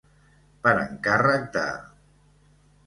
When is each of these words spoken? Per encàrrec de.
Per 0.63 0.73
encàrrec 0.85 1.47
de. 1.59 1.67